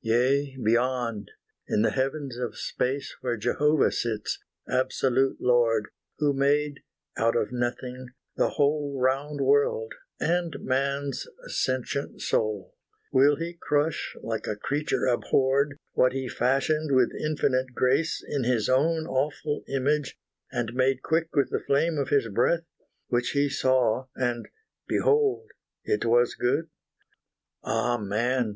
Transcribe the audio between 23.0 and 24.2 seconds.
Which He saw